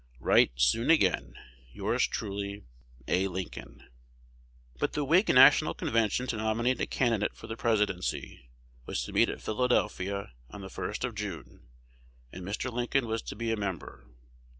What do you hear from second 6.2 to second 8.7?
to nominate a candidate for the Presidency